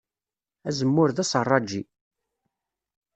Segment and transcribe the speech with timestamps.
[0.67, 1.81] Azemmur d aseṛṛaǧi.